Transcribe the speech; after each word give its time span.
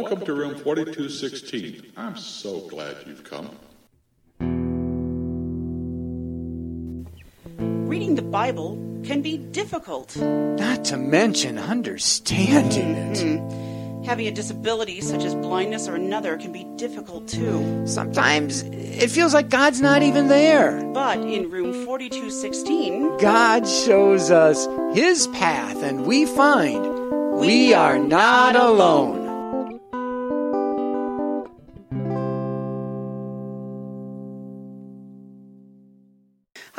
Welcome 0.00 0.24
to 0.24 0.32
room 0.32 0.54
4216. 0.54 1.92
I'm 1.94 2.16
so 2.16 2.60
glad 2.68 2.96
you've 3.06 3.22
come. 3.22 3.50
Reading 7.86 8.14
the 8.14 8.22
Bible 8.22 8.78
can 9.04 9.20
be 9.20 9.36
difficult. 9.36 10.16
Not 10.16 10.86
to 10.86 10.96
mention 10.96 11.58
understanding 11.58 12.94
it. 12.94 13.20
Hmm. 13.20 14.04
Having 14.04 14.28
a 14.28 14.30
disability 14.30 15.02
such 15.02 15.22
as 15.22 15.34
blindness 15.34 15.86
or 15.86 15.96
another 15.96 16.38
can 16.38 16.50
be 16.50 16.64
difficult 16.76 17.28
too. 17.28 17.86
Sometimes 17.86 18.62
it 18.62 19.10
feels 19.10 19.34
like 19.34 19.50
God's 19.50 19.82
not 19.82 20.02
even 20.02 20.28
there. 20.28 20.82
But 20.94 21.18
in 21.18 21.50
room 21.50 21.84
4216, 21.84 23.18
God 23.18 23.68
shows 23.68 24.30
us 24.30 24.66
His 24.96 25.26
path, 25.26 25.82
and 25.82 26.06
we 26.06 26.24
find 26.24 27.38
we 27.38 27.74
are 27.74 27.98
not 27.98 28.56
alone. 28.56 29.19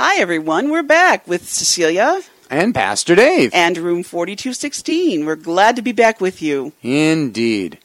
Hi 0.04 0.20
everyone, 0.20 0.72
we're 0.72 0.82
back 0.82 1.28
with 1.28 1.48
Cecilia 1.48 2.22
And 2.50 2.74
Pastor 2.74 3.14
Dave. 3.14 3.52
and 3.54 3.78
room 3.78 4.02
4216. 4.02 5.28
We're 5.28 5.36
glad 5.36 5.76
to 5.76 5.84
be 5.84 5.92
back 5.92 6.20
with 6.20 6.42
you. 6.42 6.74
Indeed. 6.82 7.78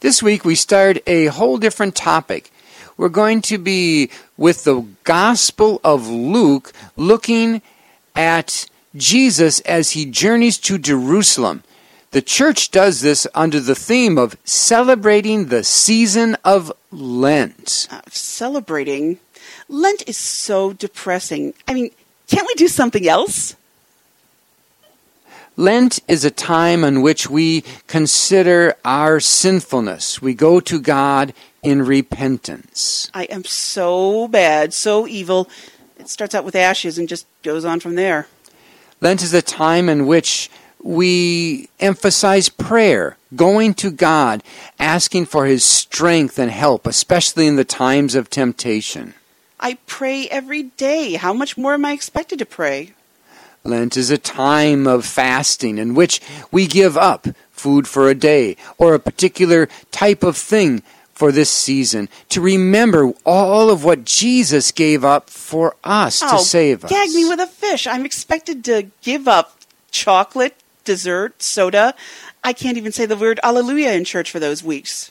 This 0.00 0.22
week 0.22 0.42
we 0.42 0.54
start 0.54 1.00
a 1.06 1.26
whole 1.26 1.58
different 1.58 1.94
topic. 1.94 2.50
We're 2.96 3.10
going 3.10 3.42
to 3.42 3.58
be 3.58 4.08
with 4.38 4.64
the 4.64 4.86
Gospel 5.04 5.82
of 5.84 6.08
Luke 6.08 6.72
looking 6.96 7.60
at 8.16 8.64
Jesus 8.96 9.60
as 9.60 9.90
he 9.90 10.06
journeys 10.06 10.56
to 10.60 10.78
Jerusalem. 10.78 11.62
The 12.12 12.22
church 12.22 12.70
does 12.70 13.02
this 13.02 13.26
under 13.34 13.60
the 13.60 13.74
theme 13.74 14.16
of 14.16 14.34
celebrating 14.44 15.48
the 15.48 15.62
season 15.62 16.38
of 16.42 16.72
Lent. 16.90 17.86
Uh, 17.90 18.00
celebrating. 18.08 19.18
Lent 19.68 20.08
is 20.08 20.16
so 20.16 20.72
depressing. 20.72 21.54
I 21.68 21.74
mean, 21.74 21.90
can't 22.26 22.46
we 22.46 22.54
do 22.54 22.68
something 22.68 23.06
else? 23.08 23.56
Lent 25.56 26.00
is 26.08 26.24
a 26.24 26.30
time 26.30 26.84
in 26.84 27.02
which 27.02 27.28
we 27.28 27.62
consider 27.86 28.76
our 28.84 29.20
sinfulness. 29.20 30.22
We 30.22 30.32
go 30.32 30.60
to 30.60 30.80
God 30.80 31.34
in 31.62 31.82
repentance. 31.82 33.10
I 33.12 33.24
am 33.24 33.44
so 33.44 34.28
bad, 34.28 34.72
so 34.72 35.06
evil. 35.06 35.50
It 35.98 36.08
starts 36.08 36.34
out 36.34 36.44
with 36.44 36.56
ashes 36.56 36.98
and 36.98 37.08
just 37.08 37.26
goes 37.42 37.64
on 37.64 37.80
from 37.80 37.94
there. 37.94 38.26
Lent 39.00 39.22
is 39.22 39.34
a 39.34 39.42
time 39.42 39.88
in 39.88 40.06
which 40.06 40.50
we 40.82 41.68
emphasize 41.78 42.48
prayer, 42.48 43.16
going 43.36 43.74
to 43.74 43.90
God, 43.90 44.42
asking 44.78 45.26
for 45.26 45.46
His 45.46 45.64
strength 45.64 46.38
and 46.38 46.50
help, 46.50 46.86
especially 46.86 47.46
in 47.46 47.56
the 47.56 47.64
times 47.64 48.14
of 48.14 48.30
temptation. 48.30 49.14
I 49.60 49.74
pray 49.86 50.26
every 50.28 50.64
day. 50.64 51.14
How 51.14 51.32
much 51.32 51.58
more 51.58 51.74
am 51.74 51.84
I 51.84 51.92
expected 51.92 52.38
to 52.38 52.46
pray? 52.46 52.94
Lent 53.62 53.96
is 53.96 54.10
a 54.10 54.16
time 54.16 54.86
of 54.86 55.04
fasting 55.04 55.76
in 55.76 55.94
which 55.94 56.20
we 56.50 56.66
give 56.66 56.96
up 56.96 57.26
food 57.50 57.86
for 57.86 58.08
a 58.08 58.14
day 58.14 58.56
or 58.78 58.94
a 58.94 58.98
particular 58.98 59.68
type 59.90 60.22
of 60.22 60.36
thing 60.36 60.82
for 61.12 61.30
this 61.30 61.50
season 61.50 62.08
to 62.30 62.40
remember 62.40 63.12
all 63.26 63.68
of 63.68 63.84
what 63.84 64.06
Jesus 64.06 64.72
gave 64.72 65.04
up 65.04 65.28
for 65.28 65.76
us 65.84 66.20
to 66.20 66.36
oh, 66.36 66.38
save 66.38 66.82
us. 66.84 66.90
gag 66.90 67.10
me 67.10 67.28
with 67.28 67.38
a 67.38 67.46
fish. 67.46 67.86
I'm 67.86 68.06
expected 68.06 68.64
to 68.64 68.86
give 69.02 69.28
up 69.28 69.58
chocolate, 69.90 70.56
dessert, 70.84 71.42
soda. 71.42 71.94
I 72.42 72.54
can't 72.54 72.78
even 72.78 72.92
say 72.92 73.04
the 73.04 73.18
word 73.18 73.38
alleluia 73.42 73.92
in 73.92 74.06
church 74.06 74.30
for 74.30 74.38
those 74.38 74.64
weeks. 74.64 75.10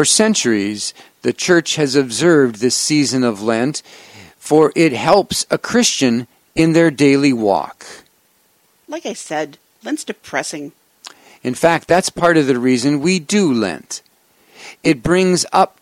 For 0.00 0.06
centuries, 0.06 0.94
the 1.20 1.34
church 1.34 1.76
has 1.76 1.94
observed 1.94 2.56
this 2.56 2.74
season 2.74 3.22
of 3.22 3.42
Lent, 3.42 3.82
for 4.38 4.72
it 4.74 4.92
helps 4.94 5.44
a 5.50 5.58
Christian 5.58 6.26
in 6.54 6.72
their 6.72 6.90
daily 6.90 7.34
walk. 7.34 7.84
Like 8.88 9.04
I 9.04 9.12
said, 9.12 9.58
Lent's 9.84 10.04
depressing. 10.04 10.72
In 11.42 11.52
fact, 11.52 11.86
that's 11.86 12.08
part 12.08 12.38
of 12.38 12.46
the 12.46 12.58
reason 12.58 13.02
we 13.02 13.18
do 13.18 13.52
Lent. 13.52 14.00
It 14.82 15.02
brings 15.02 15.44
up 15.52 15.76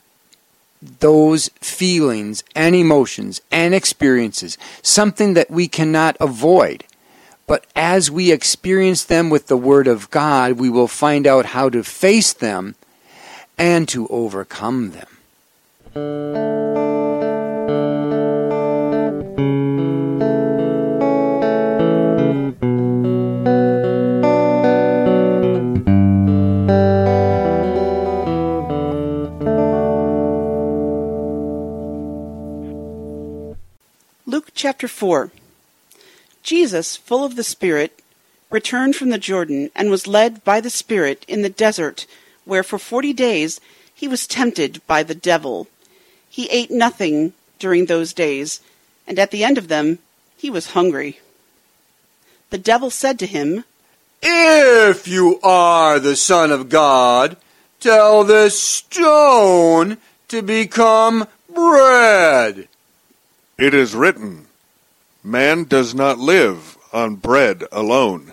those 0.83 1.50
feelings 1.61 2.43
and 2.56 2.75
emotions 2.75 3.41
and 3.53 3.73
experiences, 3.73 4.59
something 4.83 5.35
that 5.35 5.49
we 5.49 5.69
cannot 5.69 6.17
avoid. 6.19 6.83
But 7.47 7.67
as 7.77 8.11
we 8.11 8.33
experience 8.33 9.05
them 9.05 9.31
with 9.31 9.47
the 9.47 9.56
Word 9.56 9.87
of 9.87 10.11
God, 10.11 10.55
we 10.55 10.69
will 10.69 10.89
find 10.89 11.25
out 11.25 11.47
how 11.55 11.69
to 11.69 11.85
face 11.85 12.33
them 12.33 12.75
and 13.59 13.89
to 13.89 14.07
overcome 14.09 14.93
them. 14.93 15.09
Luke 34.27 34.51
chapter 34.55 34.87
4. 34.87 35.33
Jesus, 36.43 36.97
full 36.97 37.25
of 37.25 37.37
the 37.37 37.43
Spirit, 37.43 38.03
returned 38.51 38.95
from 38.95 39.11
the 39.11 39.19
Jordan 39.19 39.71
and 39.75 39.91
was 39.91 40.07
led 40.07 40.45
by 40.45 40.61
the 40.61 40.71
Spirit 40.71 41.25
in 41.27 41.43
the 41.43 41.51
desert, 41.51 42.07
where 42.49 42.63
for 42.63 42.79
forty 42.79 43.13
days 43.13 43.61
he 43.95 44.09
was 44.09 44.27
tempted 44.27 44.81
by 44.87 45.03
the 45.03 45.15
devil. 45.15 45.69
He 46.29 46.49
ate 46.51 46.71
nothing 46.71 47.33
during 47.59 47.87
those 47.87 48.13
days, 48.13 48.61
and 49.07 49.19
at 49.19 49.31
the 49.31 49.45
end 49.45 49.59
of 49.59 49.69
them 49.69 49.99
he 50.37 50.51
was 50.51 50.73
hungry. 50.73 51.21
The 52.51 52.59
devil 52.59 52.91
said 52.91 53.19
to 53.19 53.27
him, 53.27 53.65
If 54.23 55.07
you 55.07 55.39
are 55.43 55.99
the 55.99 56.17
Son 56.17 56.51
of 56.51 56.69
God, 56.69 57.37
tell 57.81 58.25
this 58.25 58.59
stone 58.61 59.99
to 60.29 60.43
become 60.43 61.27
bread. 61.53 62.69
It 63.59 63.75
is 63.75 63.95
written, 63.95 64.47
Man 65.23 65.65
does 65.65 65.95
not 65.95 66.19
live 66.19 66.79
on 66.93 67.17
bread 67.17 67.65
alone. 67.71 68.33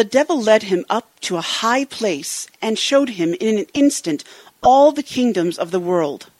The 0.00 0.18
devil 0.18 0.40
led 0.40 0.62
him 0.62 0.86
up 0.88 1.20
to 1.28 1.36
a 1.36 1.42
high 1.42 1.84
place 1.84 2.46
and 2.62 2.78
showed 2.78 3.10
him 3.20 3.34
in 3.38 3.58
an 3.58 3.66
instant 3.74 4.24
all 4.62 4.92
the 4.92 5.02
kingdoms 5.02 5.58
of 5.58 5.72
the 5.72 5.78
world. 5.78 6.30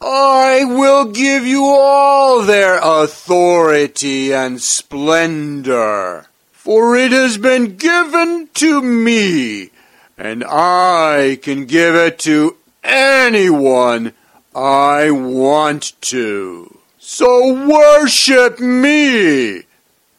I 0.00 0.64
will 0.64 1.04
give 1.04 1.46
you 1.46 1.64
all 1.64 2.42
their 2.42 2.80
authority 2.82 4.34
and 4.34 4.60
splendor, 4.60 6.26
for 6.50 6.96
it 6.96 7.12
has 7.12 7.38
been 7.38 7.76
given 7.76 8.48
to 8.54 8.82
me, 8.82 9.70
and 10.18 10.42
I 10.42 11.38
can 11.42 11.66
give 11.66 11.94
it 11.94 12.18
to 12.30 12.56
anyone 12.82 14.14
I 14.52 15.12
want 15.12 15.92
to. 16.10 16.76
So 16.98 17.68
worship 17.68 18.58
me, 18.58 19.62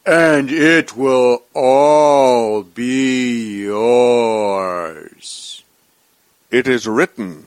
and 0.06 0.52
it 0.52 0.96
will 0.96 1.42
all 1.52 2.62
be 2.62 3.64
yours. 3.64 5.64
It 6.50 6.68
is 6.68 6.86
written, 6.86 7.46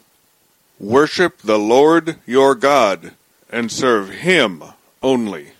Worship 0.77 1.39
the 1.39 1.57
Lord 1.57 2.17
your 2.25 2.55
God, 2.55 3.13
and 3.49 3.71
serve 3.71 4.09
him 4.09 4.63
only. 5.01 5.53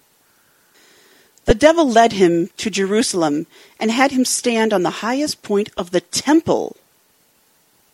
The 1.46 1.56
devil 1.56 1.90
led 1.90 2.13
him 2.13 2.50
to 2.57 2.69
Jerusalem 2.69 3.48
and 3.80 3.92
had 3.92 4.12
him 4.12 4.25
stand 4.25 4.74
on 4.74 4.84
the 4.84 5.02
highest 5.02 5.42
point 5.42 5.69
of 5.78 5.92
the 5.92 6.02
temple. 6.02 6.75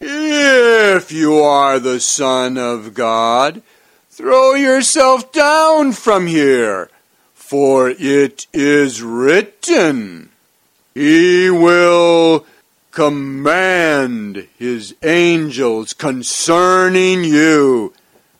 If 0.01 1.11
you 1.11 1.35
are 1.35 1.79
the 1.79 1.99
Son 1.99 2.57
of 2.57 2.93
God, 2.93 3.61
throw 4.09 4.55
yourself 4.55 5.31
down 5.31 5.93
from 5.93 6.27
here, 6.27 6.89
for 7.45 7.91
it 7.91 8.47
is 8.53 9.03
written, 9.03 10.29
He 10.95 11.47
will 11.51 12.43
command 12.89 14.47
His 14.57 14.95
angels 15.03 15.93
concerning 15.93 17.23
you 17.23 17.93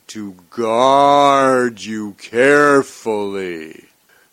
to 0.07 0.36
guard 0.50 1.81
you 1.81 2.13
carefully. 2.13 3.86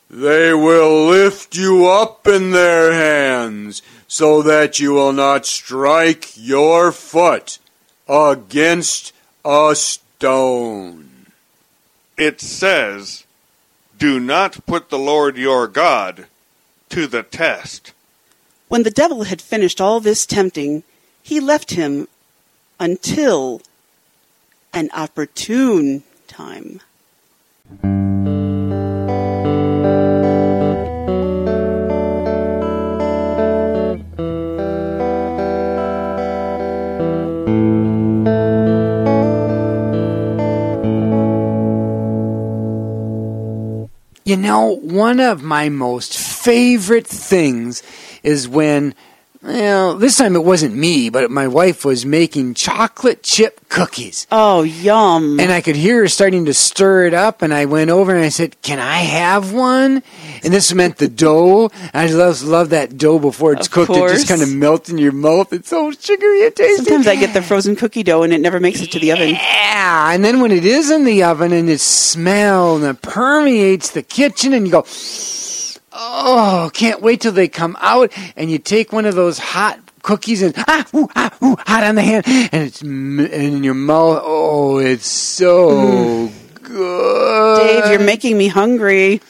They 0.08 0.54
will 0.54 1.06
lift 1.06 1.54
you 1.54 1.86
up 1.86 2.26
in 2.26 2.52
their 2.52 2.94
hands 2.94 3.82
so 4.08 4.40
that 4.40 4.80
you 4.80 4.92
will 4.94 5.12
not 5.12 5.44
strike 5.44 6.30
your 6.34 6.92
foot 6.92 7.58
against 8.08 9.12
a 9.44 9.74
stone. 9.74 11.26
It 12.16 12.40
says, 12.40 13.21
Do 14.02 14.18
not 14.18 14.66
put 14.66 14.90
the 14.90 14.98
Lord 14.98 15.36
your 15.36 15.68
God 15.68 16.26
to 16.88 17.06
the 17.06 17.22
test. 17.22 17.92
When 18.66 18.82
the 18.82 18.90
devil 18.90 19.22
had 19.22 19.40
finished 19.40 19.80
all 19.80 20.00
this 20.00 20.26
tempting, 20.26 20.82
he 21.22 21.38
left 21.38 21.70
him 21.70 22.08
until 22.80 23.62
an 24.72 24.90
opportune 24.92 26.02
time. 26.26 26.80
You 44.32 44.38
know, 44.38 44.76
one 44.76 45.20
of 45.20 45.42
my 45.42 45.68
most 45.68 46.16
favorite 46.16 47.06
things 47.06 47.82
is 48.22 48.48
when, 48.48 48.94
well, 49.42 49.96
this 49.96 50.18
time 50.18 50.36
it 50.36 50.44
wasn't 50.44 50.76
me, 50.76 51.10
but 51.10 51.30
my 51.30 51.48
wife 51.48 51.84
was 51.84 52.06
making 52.06 52.54
chocolate 52.54 53.24
chip 53.24 53.68
cookies. 53.68 54.28
Oh, 54.30 54.62
yum. 54.62 55.40
And 55.40 55.50
I 55.50 55.60
could 55.60 55.74
hear 55.74 56.00
her 56.00 56.08
starting 56.08 56.44
to 56.44 56.54
stir 56.54 57.06
it 57.06 57.14
up, 57.14 57.42
and 57.42 57.52
I 57.52 57.64
went 57.64 57.90
over 57.90 58.14
and 58.14 58.24
I 58.24 58.28
said, 58.28 58.60
Can 58.62 58.78
I 58.78 58.98
have 58.98 59.52
one? 59.52 60.04
And 60.44 60.52
this 60.52 60.72
meant 60.72 60.98
the 60.98 61.08
dough. 61.08 61.70
I 61.92 62.06
just 62.06 62.44
love 62.44 62.70
that 62.70 62.96
dough 62.96 63.18
before 63.18 63.52
it's 63.54 63.66
Of 63.66 63.72
cooked. 63.72 63.90
It 63.90 64.08
just 64.10 64.28
kind 64.28 64.42
of 64.42 64.52
melts 64.52 64.90
in 64.90 64.98
your 64.98 65.12
mouth. 65.12 65.52
It's 65.52 65.68
so 65.68 65.90
sugary 65.90 66.46
and 66.46 66.54
tasty. 66.54 66.84
Sometimes 66.84 67.08
I 67.08 67.16
get 67.16 67.34
the 67.34 67.42
frozen 67.42 67.74
cookie 67.74 68.04
dough 68.04 68.22
and 68.22 68.32
it 68.32 68.40
never 68.40 68.60
makes 68.60 68.80
it 68.80 68.92
to 68.92 69.00
the 69.00 69.10
oven. 69.10 69.30
Yeah, 69.30 70.12
and 70.12 70.24
then 70.24 70.40
when 70.40 70.52
it 70.52 70.64
is 70.64 70.90
in 70.90 71.04
the 71.04 71.24
oven 71.24 71.52
and 71.52 71.68
it 71.68 71.80
smells 71.80 72.82
and 72.82 72.96
it 72.96 73.02
permeates 73.02 73.90
the 73.90 74.02
kitchen, 74.02 74.52
and 74.52 74.66
you 74.66 74.72
go, 74.72 74.84
oh, 75.92 76.70
can't 76.72 77.02
wait 77.02 77.20
till 77.20 77.32
they 77.32 77.48
come 77.48 77.76
out, 77.80 78.12
and 78.36 78.50
you 78.50 78.58
take 78.58 78.92
one 78.92 79.06
of 79.06 79.14
those 79.14 79.38
hot 79.38 79.78
cookies 80.02 80.42
and 80.42 80.54
ah, 80.68 80.86
ooh, 80.94 81.08
ah, 81.14 81.36
ooh, 81.42 81.56
hot 81.66 81.84
on 81.84 81.94
the 81.94 82.02
hand, 82.02 82.24
and 82.26 82.64
it's 82.66 82.82
m- 82.82 83.20
in 83.20 83.62
your 83.64 83.74
mouth. 83.74 84.20
Oh, 84.22 84.78
it's 84.78 85.06
so 85.06 86.30
good. 86.62 87.56
Dave, 87.58 87.90
you're 87.90 88.06
making 88.06 88.36
me 88.36 88.48
hungry. 88.48 89.20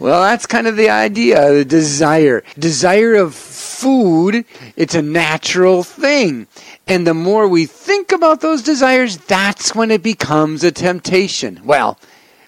Well, 0.00 0.22
that's 0.22 0.46
kind 0.46 0.66
of 0.66 0.76
the 0.76 0.90
idea, 0.90 1.52
the 1.52 1.64
desire. 1.64 2.42
Desire 2.58 3.14
of 3.14 3.34
food, 3.34 4.44
it's 4.76 4.94
a 4.94 5.02
natural 5.02 5.84
thing. 5.84 6.48
And 6.86 7.06
the 7.06 7.14
more 7.14 7.46
we 7.48 7.66
think 7.66 8.10
about 8.12 8.40
those 8.40 8.62
desires, 8.62 9.16
that's 9.18 9.74
when 9.74 9.90
it 9.90 10.02
becomes 10.02 10.64
a 10.64 10.72
temptation. 10.72 11.60
Well, 11.64 11.98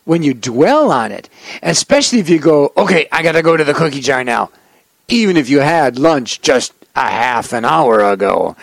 when 0.06 0.22
you 0.22 0.32
dwell 0.32 0.90
on 0.90 1.12
it, 1.12 1.28
especially 1.62 2.20
if 2.20 2.30
you 2.30 2.38
go, 2.38 2.72
okay, 2.76 3.06
I 3.12 3.22
got 3.22 3.32
to 3.32 3.42
go 3.42 3.56
to 3.56 3.64
the 3.64 3.74
cookie 3.74 4.00
jar 4.00 4.24
now, 4.24 4.50
even 5.08 5.36
if 5.36 5.50
you 5.50 5.60
had 5.60 5.98
lunch 5.98 6.40
just 6.40 6.72
a 6.94 7.08
half 7.08 7.52
an 7.52 7.64
hour 7.64 8.02
ago. 8.10 8.56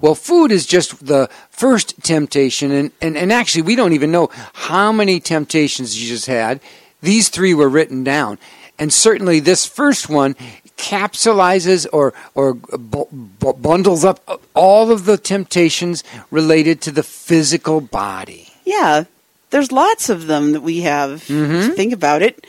Well, 0.00 0.14
food 0.14 0.50
is 0.50 0.66
just 0.66 1.06
the 1.06 1.28
first 1.50 2.02
temptation, 2.02 2.70
and, 2.72 2.90
and, 3.00 3.16
and 3.16 3.32
actually, 3.32 3.62
we 3.62 3.76
don't 3.76 3.92
even 3.92 4.10
know 4.10 4.30
how 4.52 4.90
many 4.90 5.20
temptations 5.20 6.00
you 6.02 6.08
just 6.08 6.26
had. 6.26 6.60
These 7.00 7.28
three 7.28 7.54
were 7.54 7.68
written 7.68 8.02
down. 8.02 8.38
And 8.78 8.92
certainly, 8.92 9.40
this 9.40 9.64
first 9.64 10.08
one 10.08 10.34
capsulizes 10.76 11.86
or, 11.92 12.12
or 12.34 12.54
bu- 12.54 13.06
bu- 13.10 13.54
bundles 13.54 14.04
up 14.04 14.40
all 14.54 14.90
of 14.90 15.06
the 15.06 15.16
temptations 15.16 16.04
related 16.30 16.82
to 16.82 16.90
the 16.90 17.02
physical 17.02 17.80
body. 17.80 18.48
Yeah, 18.64 19.04
there's 19.50 19.72
lots 19.72 20.08
of 20.08 20.26
them 20.26 20.52
that 20.52 20.62
we 20.62 20.82
have. 20.82 21.28
You 21.28 21.74
Think 21.74 21.92
about 21.92 22.22
it. 22.22 22.46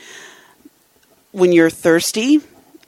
When 1.32 1.52
you're 1.52 1.70
thirsty, 1.70 2.40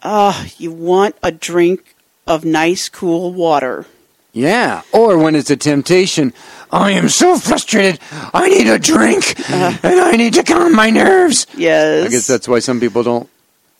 uh, 0.03 0.47
you 0.59 0.73
want 0.73 1.17
a 1.23 1.31
drink 1.31 1.95
of 2.27 2.45
nice, 2.45 2.89
cool 2.89 3.33
water. 3.33 3.87
Yeah. 4.33 4.83
Or 4.93 5.19
when 5.19 5.35
it's 5.35 5.51
a 5.51 5.57
temptation, 5.57 6.33
I 6.71 6.93
am 6.93 7.09
so 7.09 7.37
frustrated, 7.39 8.01
I 8.33 8.49
need 8.49 8.69
a 8.69 8.79
drink, 8.79 9.39
and 9.51 10.01
I 10.01 10.13
need 10.13 10.35
to 10.35 10.43
calm 10.43 10.75
my 10.75 10.91
nerves. 10.91 11.47
Yes. 11.57 12.07
I 12.07 12.11
guess 12.11 12.27
that's 12.27 12.47
why 12.47 12.61
some 12.61 12.81
people 12.81 13.03
don't 13.03 13.29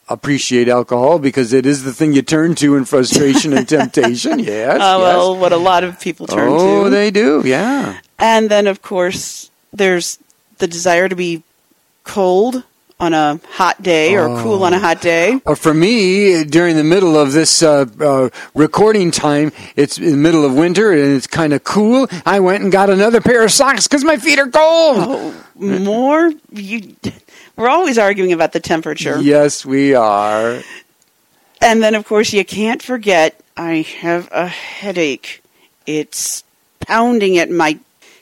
appreciate 0.09 0.67
alcohol 0.67 1.19
because 1.19 1.53
it 1.53 1.65
is 1.65 1.83
the 1.83 1.93
thing 1.93 2.11
you 2.11 2.21
turn 2.21 2.53
to 2.55 2.75
in 2.75 2.83
frustration 2.85 3.53
and 3.53 3.67
temptation. 3.67 4.39
Yes. 4.51 4.81
Uh, 4.81 4.97
yes. 4.97 4.99
well, 4.99 5.37
what 5.37 5.53
a 5.53 5.57
lot 5.57 5.83
of 5.83 5.99
people 5.99 6.25
turn 6.27 6.49
oh, 6.49 6.57
to. 6.57 6.63
Oh, 6.63 6.89
they 6.89 7.11
do. 7.11 7.43
Yeah. 7.45 7.99
And 8.17 8.49
then, 8.49 8.67
of 8.67 8.81
course, 8.81 9.50
there's 9.73 10.19
the 10.57 10.67
desire 10.67 11.09
to 11.09 11.15
be 11.15 11.43
cold 12.03 12.63
on 13.01 13.15
a 13.15 13.39
hot 13.53 13.81
day 13.81 14.15
or 14.15 14.27
cool 14.43 14.63
on 14.63 14.73
a 14.73 14.79
hot 14.79 15.01
day. 15.01 15.41
Or 15.45 15.55
for 15.55 15.73
me, 15.73 16.43
during 16.43 16.75
the 16.75 16.83
middle 16.83 17.17
of 17.17 17.33
this 17.33 17.63
uh, 17.63 17.85
uh, 17.99 18.29
recording 18.53 19.09
time, 19.09 19.51
it's 19.75 19.97
in 19.97 20.11
the 20.11 20.17
middle 20.17 20.45
of 20.45 20.53
winter 20.53 20.91
and 20.91 21.15
it's 21.15 21.25
kind 21.25 21.51
of 21.51 21.63
cool. 21.63 22.07
I 22.27 22.39
went 22.39 22.61
and 22.61 22.71
got 22.71 22.91
another 22.91 23.19
pair 23.19 23.43
of 23.43 23.51
socks 23.51 23.87
because 23.87 24.03
my 24.03 24.17
feet 24.17 24.37
are 24.37 24.49
cold. 24.49 24.97
Oh, 24.99 25.45
more 25.55 26.31
you. 26.51 26.95
We're 27.55 27.69
always 27.69 27.97
arguing 27.97 28.33
about 28.33 28.53
the 28.53 28.59
temperature. 28.59 29.19
Yes, 29.19 29.65
we 29.65 29.95
are. 29.95 30.61
And 31.59 31.83
then, 31.83 31.95
of 31.95 32.05
course, 32.05 32.33
you 32.33 32.45
can't 32.45 32.81
forget 32.81 33.39
I 33.57 33.81
have 33.99 34.29
a 34.31 34.47
headache. 34.47 35.43
It's 35.87 36.43
pounding 36.79 37.37
at 37.39 37.49
my 37.49 37.79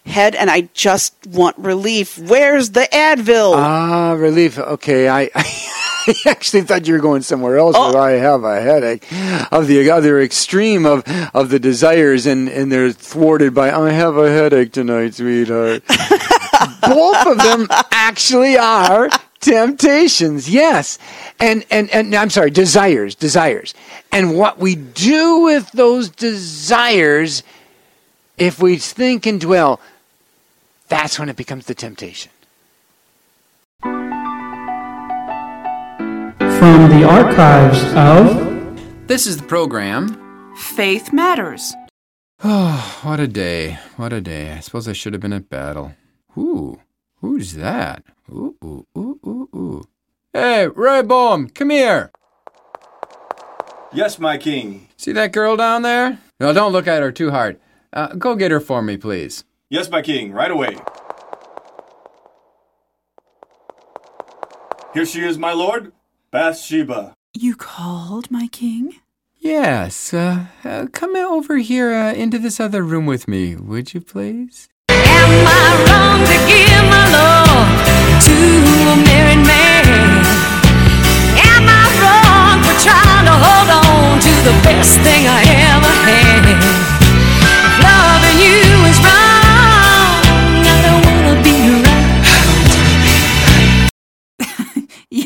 head, 0.09 0.35
and 0.35 0.49
I 0.49 0.69
just 0.73 1.15
want 1.27 1.57
relief. 1.57 2.17
Where's 2.17 2.71
the 2.71 2.87
Advil? 2.91 3.53
Ah, 3.55 4.13
relief. 4.13 4.57
Okay, 4.57 5.07
I, 5.07 5.29
I 5.35 6.13
actually 6.25 6.63
thought 6.63 6.87
you 6.87 6.93
were 6.93 6.99
going 6.99 7.21
somewhere 7.21 7.57
else. 7.57 7.75
Oh. 7.77 7.93
But 7.93 7.99
I 7.99 8.11
have 8.11 8.43
a 8.43 8.61
headache. 8.61 9.05
Of 9.51 9.67
the 9.67 9.89
other 9.89 10.19
extreme 10.21 10.85
of 10.85 11.03
of 11.33 11.49
the 11.49 11.59
desires, 11.59 12.25
and 12.25 12.49
and 12.49 12.71
they're 12.71 12.91
thwarted 12.91 13.53
by 13.53 13.71
I 13.71 13.91
have 13.91 14.17
a 14.17 14.29
headache 14.29 14.71
tonight, 14.71 15.15
sweetheart. 15.15 15.83
Both 16.81 17.27
of 17.27 17.37
them 17.37 17.67
actually 17.91 18.57
are 18.57 19.09
temptations. 19.39 20.49
Yes, 20.49 20.97
and 21.39 21.65
and 21.69 21.89
and 21.91 22.13
I'm 22.15 22.29
sorry, 22.29 22.51
desires, 22.51 23.15
desires, 23.15 23.73
and 24.11 24.37
what 24.37 24.59
we 24.59 24.75
do 24.75 25.39
with 25.39 25.71
those 25.71 26.09
desires, 26.09 27.43
if 28.37 28.61
we 28.61 28.77
think 28.77 29.25
and 29.25 29.39
dwell, 29.39 29.79
that's 30.89 31.17
when 31.19 31.29
it 31.29 31.37
becomes 31.37 31.65
the 31.65 31.75
temptation. 31.75 32.31
From 36.59 36.89
the 36.89 37.05
archives 37.09 37.81
of 37.95 39.07
This 39.07 39.25
is 39.25 39.37
the 39.37 39.43
program. 39.43 40.53
Faith 40.57 41.13
matters. 41.13 41.73
Oh, 42.43 42.99
what 43.03 43.19
a 43.19 43.27
day. 43.27 43.79
What 43.95 44.11
a 44.11 44.19
day. 44.19 44.51
I 44.51 44.59
suppose 44.59 44.87
I 44.87 44.93
should 44.93 45.13
have 45.13 45.21
been 45.21 45.33
at 45.33 45.49
battle. 45.49 45.93
Ooh, 46.37 46.81
who's 47.21 47.53
that? 47.53 48.03
Ooh, 48.29 48.55
ooh, 48.63 48.85
ooh, 48.97 49.19
ooh, 49.25 49.49
ooh. 49.55 49.83
Hey, 50.33 50.67
Ray 50.67 51.01
Bohm, 51.01 51.49
come 51.49 51.69
here. 51.69 52.11
Yes, 53.91 54.19
my 54.19 54.37
king. 54.37 54.87
See 54.97 55.11
that 55.13 55.31
girl 55.31 55.55
down 55.55 55.81
there? 55.81 56.19
No, 56.39 56.53
don't 56.53 56.71
look 56.71 56.87
at 56.87 57.01
her 57.01 57.11
too 57.11 57.31
hard. 57.31 57.59
Uh, 57.91 58.13
go 58.13 58.35
get 58.35 58.51
her 58.51 58.59
for 58.59 58.81
me, 58.81 58.97
please. 58.97 59.43
Yes, 59.71 59.87
my 59.91 60.01
king, 60.01 60.31
right 60.31 60.49
away. 60.49 60.75
Here 64.95 65.05
she 65.05 65.21
is, 65.21 65.37
my 65.37 65.53
lord, 65.53 65.91
Bathsheba. 66.31 67.13
You 67.35 67.55
called, 67.55 68.31
my 68.31 68.47
king? 68.47 68.95
Yes, 69.37 70.11
uh, 70.11 70.47
uh, 70.65 70.87
come 70.91 71.15
over 71.15 71.57
here 71.57 71.93
uh, 71.93 72.13
into 72.13 72.39
this 72.39 72.59
other 72.59 72.81
room 72.81 73.05
with 73.05 73.27
me, 73.27 73.55
would 73.55 73.93
you 73.93 74.01
please? 74.01 74.69
Am 74.89 75.45
I 75.45 75.69
wrong 75.85 76.25
to 76.25 76.37
give 76.49 76.83
my 76.89 77.05
love 77.13 77.69
to 78.25 78.35
a 78.89 78.95
married 79.05 79.45
man? 79.45 79.85
Am 81.45 81.69
I 81.69 81.85
wrong 82.01 82.57
for 82.65 82.73
trying 82.81 83.25
to 83.29 83.35
hold 83.37 83.69
on 83.85 84.19
to 84.19 84.33
the 84.49 84.55
best 84.65 84.97
thing 85.05 85.27
I 85.27 85.48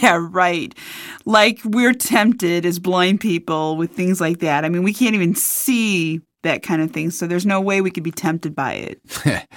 Yeah, 0.03 0.27
right. 0.31 0.75
Like 1.23 1.61
we're 1.63 1.93
tempted 1.93 2.65
as 2.65 2.77
blind 2.77 3.21
people 3.21 3.77
with 3.77 3.91
things 3.91 4.19
like 4.19 4.39
that. 4.39 4.65
I 4.65 4.69
mean, 4.69 4.83
we 4.83 4.93
can't 4.93 5.15
even 5.15 5.33
see 5.33 6.19
that 6.41 6.61
kind 6.61 6.81
of 6.81 6.91
thing, 6.91 7.09
so 7.09 7.25
there's 7.25 7.45
no 7.45 7.61
way 7.61 7.79
we 7.79 7.89
could 7.89 8.03
be 8.03 8.11
tempted 8.11 8.53
by 8.53 8.73
it. 8.73 8.99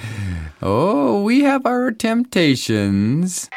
Oh, 0.63 1.23
we 1.23 1.43
have 1.43 1.67
our 1.67 1.93
temptations. 1.93 3.51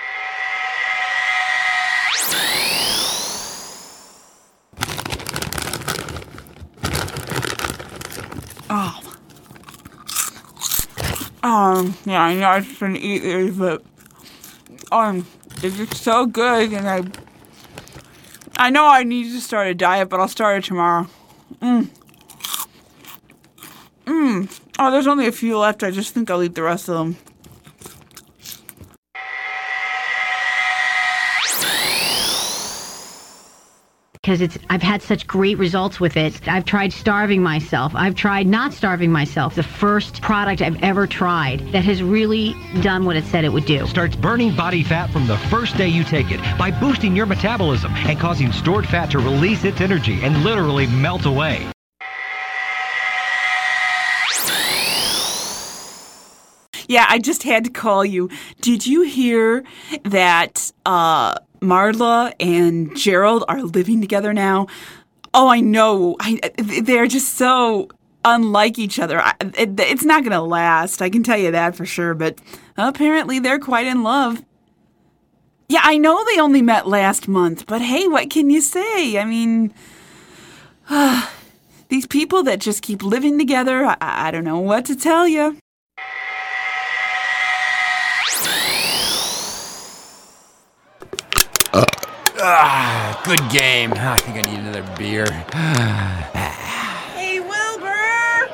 Oh. 8.69 8.99
Um, 11.41 11.95
yeah, 12.05 12.21
I 12.21 12.35
know 12.35 12.49
I 12.49 12.61
shouldn't 12.61 12.97
eat 12.97 13.19
these, 13.19 13.57
but 13.57 13.81
um, 14.91 15.25
they're 15.61 15.71
just 15.71 15.95
so 15.95 16.25
good, 16.25 16.73
and 16.73 16.87
I, 16.87 17.03
I 18.55 18.69
know 18.69 18.85
I 18.87 19.03
need 19.03 19.31
to 19.31 19.41
start 19.41 19.67
a 19.67 19.73
diet, 19.73 20.09
but 20.09 20.19
I'll 20.19 20.27
start 20.27 20.57
it 20.63 20.67
tomorrow. 20.67 21.07
Mm. 21.61 21.89
Oh, 24.79 24.91
there's 24.91 25.07
only 25.07 25.27
a 25.27 25.31
few 25.31 25.57
left. 25.57 25.83
I 25.83 25.91
just 25.91 26.13
think 26.13 26.31
I'll 26.31 26.41
eat 26.41 26.55
the 26.55 26.63
rest 26.63 26.87
of 26.87 26.95
them. 26.95 27.17
Because 34.21 34.41
it's 34.41 34.57
I've 34.69 34.83
had 34.83 35.01
such 35.01 35.25
great 35.27 35.57
results 35.57 35.99
with 35.99 36.17
it. 36.17 36.47
I've 36.47 36.65
tried 36.65 36.91
starving 36.91 37.41
myself. 37.41 37.93
I've 37.95 38.15
tried 38.15 38.47
not 38.47 38.73
starving 38.73 39.11
myself. 39.11 39.55
The 39.55 39.63
first 39.63 40.21
product 40.21 40.61
I've 40.61 40.81
ever 40.83 41.07
tried 41.07 41.61
that 41.71 41.85
has 41.85 42.03
really 42.03 42.53
done 42.81 43.05
what 43.05 43.15
it 43.15 43.23
said 43.23 43.45
it 43.45 43.49
would 43.49 43.65
do. 43.65 43.87
starts 43.87 44.15
burning 44.15 44.55
body 44.55 44.83
fat 44.83 45.09
from 45.09 45.25
the 45.25 45.37
first 45.49 45.77
day 45.77 45.87
you 45.87 46.03
take 46.03 46.31
it 46.31 46.41
by 46.57 46.69
boosting 46.69 47.15
your 47.15 47.25
metabolism 47.25 47.93
and 47.95 48.19
causing 48.19 48.51
stored 48.51 48.87
fat 48.87 49.09
to 49.11 49.19
release 49.19 49.63
its 49.63 49.79
energy 49.79 50.21
and 50.21 50.43
literally 50.43 50.87
melt 50.87 51.25
away. 51.25 51.65
Yeah, 56.89 57.05
I 57.07 57.19
just 57.19 57.43
had 57.43 57.65
to 57.65 57.69
call 57.69 58.03
you. 58.03 58.31
Did 58.61 58.87
you 58.87 59.03
hear 59.03 59.63
that 60.05 60.71
uh, 60.87 61.35
Marla 61.61 62.33
and 62.39 62.95
Gerald 62.95 63.43
are 63.47 63.61
living 63.61 64.01
together 64.01 64.33
now? 64.33 64.67
Oh, 65.33 65.47
I 65.47 65.59
know. 65.59 66.15
I, 66.19 66.39
they're 66.57 67.07
just 67.07 67.35
so 67.35 67.89
unlike 68.25 68.79
each 68.79 68.99
other. 68.99 69.21
I, 69.21 69.33
it, 69.41 69.79
it's 69.79 70.05
not 70.05 70.23
going 70.23 70.31
to 70.31 70.41
last. 70.41 71.01
I 71.01 71.09
can 71.09 71.23
tell 71.23 71.37
you 71.37 71.51
that 71.51 71.75
for 71.75 71.85
sure. 71.85 72.13
But 72.13 72.39
apparently, 72.77 73.39
they're 73.39 73.59
quite 73.59 73.87
in 73.87 74.03
love. 74.03 74.43
Yeah, 75.67 75.81
I 75.83 75.97
know 75.97 76.25
they 76.25 76.39
only 76.39 76.63
met 76.63 76.87
last 76.87 77.27
month, 77.27 77.67
but 77.67 77.81
hey, 77.81 78.07
what 78.07 78.31
can 78.31 78.49
you 78.49 78.59
say? 78.59 79.19
I 79.19 79.25
mean, 79.25 79.71
these 81.89 82.07
people 82.07 82.41
that 82.43 82.59
just 82.59 82.81
keep 82.81 83.03
living 83.03 83.37
together, 83.37 83.85
I, 83.85 83.97
I 84.01 84.31
don't 84.31 84.43
know 84.43 84.59
what 84.59 84.85
to 84.85 84.95
tell 84.95 85.27
you. 85.27 85.57
Ah, 92.41 93.21
good 93.25 93.41
game. 93.49 93.91
Ah, 93.97 94.13
I 94.13 94.17
think 94.17 94.37
I 94.37 94.41
need 94.49 94.59
another 94.59 94.83
beer. 94.97 95.25
Hey, 97.13 97.41
Wilbur! 97.41 98.49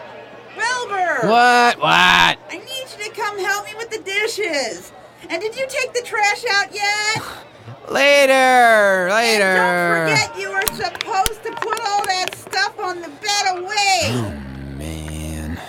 Wilbur! 0.57 1.27
What? 1.27 1.77
What? 1.77 2.39
I 2.49 2.57
need 2.65 2.87
you 2.97 3.03
to 3.05 3.11
come 3.11 3.37
help 3.37 3.65
me 3.65 3.75
with 3.77 3.91
the 3.91 3.99
dishes. 3.99 4.91
And 5.29 5.39
did 5.39 5.55
you 5.55 5.67
take 5.69 5.93
the 5.93 6.01
trash 6.01 6.43
out 6.51 6.73
yet? 6.73 7.21
Later. 7.91 9.07
Later. 9.11 9.43
And 9.43 10.09
Don't 10.09 10.17
forget 10.17 10.39
you 10.39 10.49
were 10.49 10.65
supposed 10.73 11.43
to 11.43 11.51
put 11.51 11.79
all 11.85 12.03
that 12.05 12.33
stuff 12.33 12.79
on 12.79 13.01
the 13.01 13.09
bed 13.09 13.57
away. 13.57 14.01
Oh, 14.05 14.33
man. 14.79 15.59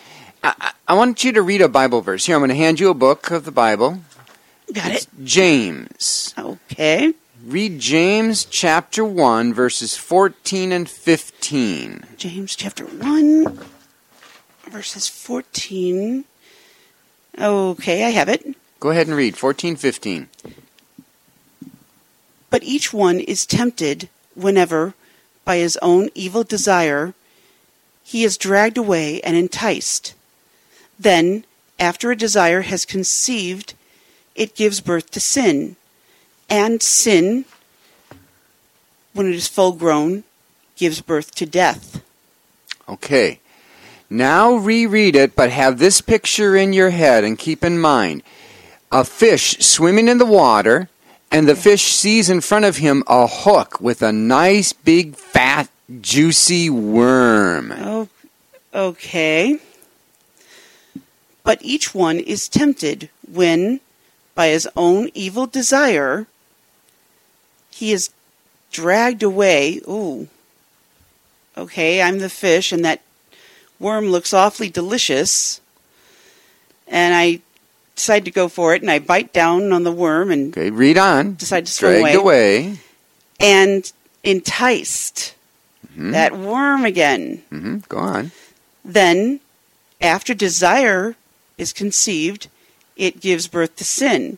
I, 0.44 0.56
I, 0.60 0.72
I 0.90 0.94
want 0.96 1.24
you 1.24 1.32
to 1.32 1.42
read 1.42 1.62
a 1.62 1.70
Bible 1.70 2.02
verse. 2.02 2.26
Here, 2.26 2.36
I'm 2.36 2.42
going 2.42 2.50
to 2.50 2.56
hand 2.56 2.82
you 2.82 2.90
a 2.90 2.94
book 2.94 3.32
of 3.32 3.46
the 3.46 3.52
Bible. 3.52 4.02
Got 4.74 4.92
It's 4.92 5.06
it? 5.06 5.10
James. 5.24 6.36
Okay. 6.38 7.14
Read 7.46 7.78
James 7.78 8.44
chapter 8.44 9.06
1, 9.06 9.54
verses 9.54 9.96
14 9.96 10.72
and 10.72 10.90
15. 10.90 12.04
James 12.18 12.56
chapter 12.56 12.86
1, 12.86 13.60
verses 14.68 15.08
14. 15.08 16.26
Okay, 17.40 18.04
I 18.04 18.10
have 18.10 18.30
it. 18.30 18.56
Go 18.80 18.90
ahead 18.90 19.06
and 19.06 19.16
read 19.16 19.38
14, 19.38 19.76
15. 19.76 20.28
But 22.50 22.64
each 22.64 22.92
one 22.92 23.20
is 23.20 23.46
tempted 23.46 24.10
whenever, 24.34 24.96
by 25.44 25.58
his 25.58 25.78
own 25.84 26.10
evil 26.16 26.44
desire, 26.44 27.14
he 28.04 28.24
is 28.24 28.40
dragged 28.40 28.80
away 28.80 29.22
and 29.22 29.38
enticed. 29.38 30.16
Then, 30.98 31.46
after 31.80 32.10
a 32.10 32.18
desire 32.18 32.62
has 32.62 32.86
conceived, 32.86 33.76
it 34.34 34.56
gives 34.56 34.82
birth 34.82 35.12
to 35.12 35.20
sin. 35.20 35.76
And 36.50 36.82
sin, 36.82 37.46
when 39.14 39.28
it 39.28 39.36
is 39.36 39.48
full 39.48 39.74
grown, 39.74 40.24
gives 40.76 41.02
birth 41.02 41.34
to 41.36 41.46
death. 41.46 42.04
Okay. 42.88 43.40
Now 44.10 44.56
reread 44.56 45.16
it, 45.16 45.36
but 45.36 45.50
have 45.50 45.80
this 45.80 46.02
picture 46.02 46.56
in 46.56 46.74
your 46.74 46.92
head 46.92 47.24
and 47.24 47.38
keep 47.38 47.64
in 47.64 47.80
mind 47.80 48.22
a 48.92 49.04
fish 49.04 49.58
swimming 49.60 50.08
in 50.08 50.20
the 50.20 50.26
water, 50.26 50.90
and 51.32 51.48
the 51.48 51.56
fish 51.56 51.94
sees 51.94 52.30
in 52.30 52.40
front 52.40 52.66
of 52.66 52.78
him 52.78 53.04
a 53.08 53.28
hook 53.28 53.82
with 53.82 54.02
a 54.02 54.14
nice, 54.14 54.72
big, 54.72 55.16
fat, 55.16 55.68
juicy 56.02 56.70
worm. 56.70 57.74
Oh, 57.76 58.08
okay. 58.74 59.60
But 61.44 61.60
each 61.62 61.94
one 61.94 62.20
is 62.20 62.48
tempted 62.48 63.10
when, 63.30 63.82
by 64.34 64.48
his 64.48 64.68
own 64.76 65.10
evil 65.14 65.48
desire, 65.48 66.28
he 67.76 67.92
is 67.92 68.10
dragged 68.72 69.22
away. 69.22 69.82
Ooh. 69.88 70.28
Okay, 71.58 72.02
I'm 72.02 72.20
the 72.20 72.30
fish, 72.30 72.72
and 72.72 72.84
that 72.86 73.02
worm 73.80 74.08
looks 74.08 74.34
awfully 74.34 74.70
delicious. 74.70 75.60
And 76.88 77.14
I 77.14 77.42
decide 77.96 78.24
to 78.26 78.32
go 78.32 78.48
for 78.48 78.74
it, 78.74 78.82
and 78.82 78.90
I 78.92 79.00
bite 79.00 79.34
down 79.34 79.72
on 79.74 79.84
the 79.84 79.92
worm 79.92 80.32
and 80.32 80.56
Okay, 80.58 80.70
read 80.70 80.98
on. 80.98 81.36
decide 81.36 81.66
to 81.66 81.72
swim 81.72 82.00
Dragged 82.02 82.18
away. 82.18 82.78
and 83.40 83.92
enticed 84.24 85.34
that 85.98 86.36
worm 86.38 86.84
again. 86.86 87.44
hmm 87.50 87.78
Go 87.90 87.98
on. 87.98 88.32
Then, 88.84 89.40
after 90.02 90.34
desire 90.34 91.16
is 91.58 91.74
conceived, 91.74 92.48
it 92.96 93.20
gives 93.22 93.48
birth 93.48 93.76
to 93.78 93.84
sin. 93.86 94.38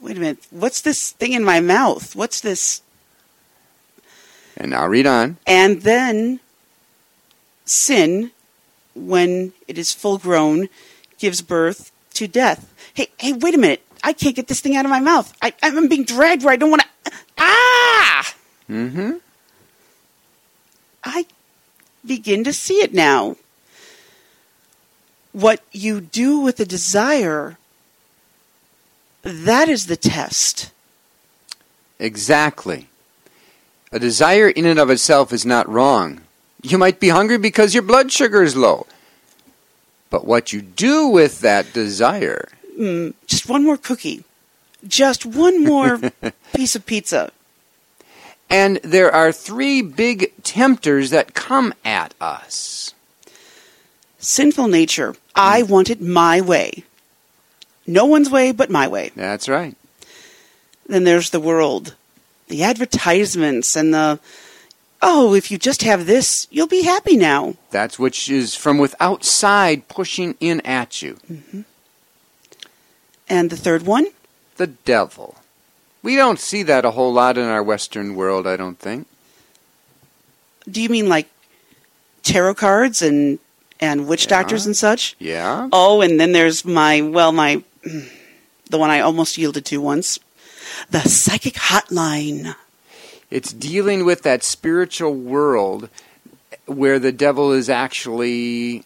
Wait 0.00 0.16
a 0.16 0.20
minute. 0.20 0.46
What's 0.50 0.80
this 0.80 1.12
thing 1.12 1.32
in 1.32 1.44
my 1.44 1.60
mouth? 1.60 2.16
What's 2.16 2.40
this? 2.40 2.82
And 4.56 4.70
now 4.70 4.86
read 4.86 5.06
on. 5.06 5.36
And 5.46 5.82
then, 5.82 6.40
sin, 7.64 8.30
when 8.94 9.52
it 9.68 9.78
is 9.78 9.92
full 9.92 10.18
grown, 10.18 10.68
gives 11.18 11.42
birth 11.42 11.92
to 12.14 12.26
death. 12.26 12.72
Hey, 12.94 13.08
hey, 13.18 13.32
wait 13.32 13.54
a 13.54 13.58
minute. 13.58 13.82
I 14.02 14.12
can't 14.12 14.34
get 14.34 14.48
this 14.48 14.60
thing 14.60 14.76
out 14.76 14.84
of 14.84 14.90
my 14.90 15.00
mouth. 15.00 15.32
I, 15.42 15.52
I'm 15.62 15.88
being 15.88 16.04
dragged 16.04 16.42
where 16.42 16.52
I 16.52 16.56
don't 16.56 16.70
want 16.70 16.82
to. 16.82 17.12
Ah! 17.38 18.34
Mm-hmm. 18.68 19.12
I 21.04 21.26
begin 22.04 22.44
to 22.44 22.52
see 22.52 22.82
it 22.82 22.94
now. 22.94 23.36
What 25.32 25.62
you 25.72 26.00
do 26.00 26.40
with 26.40 26.58
a 26.60 26.64
desire, 26.64 27.56
that 29.22 29.68
is 29.68 29.86
the 29.86 29.96
test. 29.96 30.70
Exactly. 31.98 32.88
A 33.92 33.98
desire 33.98 34.48
in 34.48 34.66
and 34.66 34.78
of 34.78 34.90
itself 34.90 35.32
is 35.32 35.44
not 35.44 35.68
wrong. 35.68 36.20
You 36.62 36.78
might 36.78 37.00
be 37.00 37.08
hungry 37.08 37.38
because 37.38 37.74
your 37.74 37.82
blood 37.82 38.12
sugar 38.12 38.42
is 38.42 38.56
low. 38.56 38.86
But 40.10 40.24
what 40.26 40.52
you 40.52 40.60
do 40.62 41.06
with 41.08 41.40
that 41.40 41.72
desire, 41.72 42.48
Mm, 42.78 43.12
just 43.26 43.46
one 43.46 43.62
more 43.62 43.76
cookie. 43.76 44.24
Just 44.86 45.26
one 45.26 45.62
more 45.62 46.00
piece 46.54 46.74
of 46.74 46.86
pizza. 46.86 47.30
And 48.48 48.78
there 48.82 49.12
are 49.12 49.32
three 49.32 49.82
big 49.82 50.32
tempters 50.42 51.10
that 51.10 51.34
come 51.34 51.74
at 51.84 52.14
us. 52.22 52.94
Sinful 54.18 54.68
nature. 54.68 55.14
I 55.34 55.62
want 55.62 55.90
it 55.90 56.00
my 56.00 56.40
way. 56.40 56.84
No 57.90 58.04
one's 58.04 58.30
way 58.30 58.52
but 58.52 58.70
my 58.70 58.86
way. 58.86 59.10
That's 59.16 59.48
right. 59.48 59.76
Then 60.86 61.02
there's 61.02 61.30
the 61.30 61.40
world, 61.40 61.96
the 62.46 62.62
advertisements, 62.62 63.74
and 63.74 63.92
the, 63.92 64.20
oh, 65.02 65.34
if 65.34 65.50
you 65.50 65.58
just 65.58 65.82
have 65.82 66.06
this, 66.06 66.46
you'll 66.52 66.68
be 66.68 66.82
happy 66.82 67.16
now. 67.16 67.56
That's 67.72 67.98
which 67.98 68.30
is 68.30 68.54
from 68.54 68.78
with 68.78 68.94
outside 69.00 69.88
pushing 69.88 70.36
in 70.38 70.60
at 70.60 71.02
you. 71.02 71.18
Mm-hmm. 71.30 71.62
And 73.28 73.50
the 73.50 73.56
third 73.56 73.82
one? 73.82 74.06
The 74.56 74.68
devil. 74.68 75.36
We 76.02 76.14
don't 76.14 76.38
see 76.38 76.62
that 76.62 76.84
a 76.84 76.92
whole 76.92 77.12
lot 77.12 77.36
in 77.36 77.44
our 77.44 77.62
Western 77.62 78.14
world, 78.14 78.46
I 78.46 78.56
don't 78.56 78.78
think. 78.78 79.08
Do 80.70 80.80
you 80.80 80.88
mean 80.88 81.08
like 81.08 81.28
tarot 82.22 82.54
cards 82.54 83.02
and 83.02 83.40
and 83.80 84.06
witch 84.06 84.28
doctors 84.28 84.66
and 84.66 84.76
such? 84.76 85.16
Yeah? 85.18 85.68
Oh, 85.72 86.02
and 86.02 86.20
then 86.20 86.32
there's 86.32 86.64
my 86.64 87.00
well, 87.00 87.32
my 87.32 87.64
the 87.82 88.78
one 88.78 88.90
I 88.90 89.00
almost 89.00 89.38
yielded 89.38 89.64
to 89.66 89.80
once, 89.80 90.18
the 90.90 91.00
psychic 91.00 91.54
hotline. 91.54 92.54
It's 93.30 93.52
dealing 93.52 94.04
with 94.04 94.22
that 94.22 94.42
spiritual 94.42 95.14
world 95.14 95.88
where 96.66 96.98
the 96.98 97.12
devil 97.12 97.52
is 97.52 97.68
actually 97.68 98.84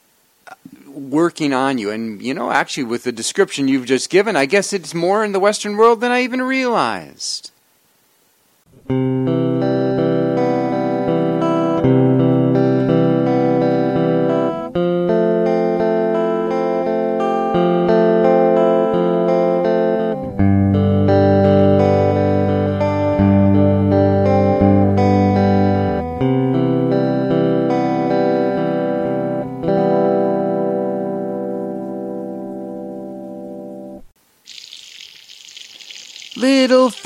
working 0.86 1.52
on 1.52 1.78
you. 1.78 1.90
And, 1.90 2.22
you 2.22 2.34
know, 2.34 2.50
actually, 2.50 2.84
with 2.84 3.04
the 3.04 3.12
description 3.12 3.68
you've 3.68 3.86
just 3.86 4.10
given, 4.10 4.36
I 4.36 4.46
guess 4.46 4.72
it's 4.72 4.94
more 4.94 5.24
in 5.24 5.32
the 5.32 5.40
Western 5.40 5.76
world 5.76 6.00
than 6.00 6.12
I 6.12 6.22
even 6.22 6.42
realized. 6.42 7.50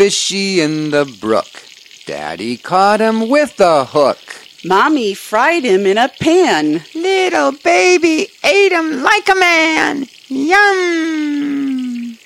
Fishy 0.09 0.59
in 0.63 0.91
the 0.91 1.05
brook. 1.21 1.65
Daddy 2.07 2.57
caught 2.57 2.99
him 2.99 3.29
with 3.29 3.61
a 3.61 3.85
hook. 3.85 4.19
Mommy 4.65 5.13
fried 5.13 5.65
him 5.65 5.85
in 5.85 5.99
a 5.99 6.09
pan. 6.09 6.83
Little 6.95 7.53
baby 7.53 8.29
ate 8.43 8.73
him 8.73 9.03
like 9.03 9.29
a 9.29 9.35
man. 9.35 10.07
Yum! 10.29 12.19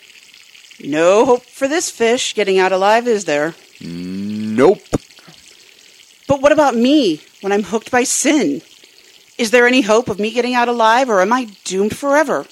No 0.78 1.24
hope 1.24 1.42
for 1.42 1.66
this 1.66 1.90
fish 1.90 2.36
getting 2.36 2.60
out 2.60 2.70
alive, 2.70 3.08
is 3.08 3.24
there? 3.24 3.56
Nope. 3.80 4.86
But 6.28 6.40
what 6.40 6.52
about 6.52 6.76
me 6.76 7.20
when 7.40 7.50
I'm 7.50 7.64
hooked 7.64 7.90
by 7.90 8.04
sin? 8.04 8.62
Is 9.38 9.50
there 9.50 9.66
any 9.66 9.80
hope 9.80 10.08
of 10.08 10.20
me 10.20 10.30
getting 10.30 10.54
out 10.54 10.68
alive, 10.68 11.10
or 11.10 11.20
am 11.20 11.32
I 11.32 11.48
doomed 11.64 11.96
forever? 11.96 12.46